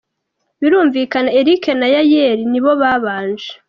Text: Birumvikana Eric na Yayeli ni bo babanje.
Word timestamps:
Birumvikana 0.59 1.29
Eric 1.39 1.63
na 1.79 1.87
Yayeli 1.95 2.43
ni 2.51 2.59
bo 2.63 2.71
babanje. 2.81 3.49